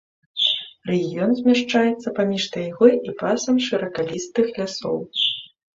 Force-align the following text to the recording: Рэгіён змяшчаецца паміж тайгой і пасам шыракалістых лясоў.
Рэгіён 0.89 1.35
змяшчаецца 1.41 2.15
паміж 2.21 2.43
тайгой 2.57 2.93
і 3.11 3.17
пасам 3.21 3.55
шыракалістых 3.69 4.45
лясоў. 4.59 4.97